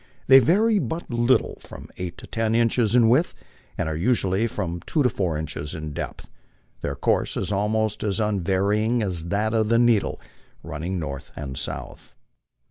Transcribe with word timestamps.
They 0.25 0.39
vary 0.39 0.79
but 0.79 1.11
little 1.11 1.57
from 1.59 1.89
eight 1.97 2.17
to 2.17 2.25
ten 2.25 2.55
inches 2.55 2.95
in 2.95 3.07
width, 3.07 3.35
and 3.77 3.87
are 3.87 3.95
usually 3.95 4.47
from 4.47 4.79
two 4.87 5.03
to 5.03 5.09
four 5.09 5.37
inches 5.37 5.75
in 5.75 5.93
depth; 5.93 6.27
their 6.81 6.95
course 6.95 7.37
is 7.37 7.51
almost 7.51 8.01
as 8.03 8.19
unvarying 8.19 9.03
as 9.03 9.25
that 9.25 9.53
of 9.53 9.69
the 9.69 9.77
needle, 9.77 10.19
running 10.63 10.97
north 10.97 11.31
and 11.35 11.55
south. 11.55 12.15